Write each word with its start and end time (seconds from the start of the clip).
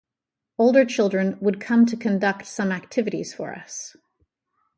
Older 0.57 0.83
children 0.83 1.37
would 1.41 1.61
come 1.61 1.85
to 1.85 1.95
conduct 1.95 2.47
some 2.47 2.71
activities 2.71 3.35
for 3.35 3.53
us. 3.53 3.95